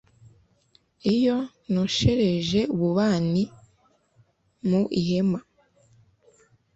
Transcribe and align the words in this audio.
iyo 1.15 1.37
noshereje 1.71 2.59
ububani 2.73 3.43
mu 4.67 4.81
ihema 4.99 5.39